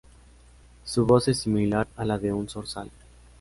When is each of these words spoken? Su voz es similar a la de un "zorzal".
Su 0.83 1.05
voz 1.05 1.27
es 1.27 1.41
similar 1.41 1.87
a 1.95 2.05
la 2.05 2.17
de 2.17 2.33
un 2.33 2.49
"zorzal". 2.49 2.89